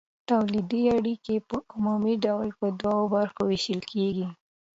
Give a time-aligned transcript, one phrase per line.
[0.29, 4.27] تولیدي اړیکې په عمومي ډول په دوو برخو ویشل کیږي.